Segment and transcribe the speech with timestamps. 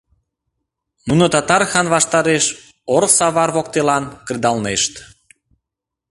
[1.07, 2.45] Нуно татар хан ваштареш
[2.95, 4.93] ор-савар воктелан кредалнешт.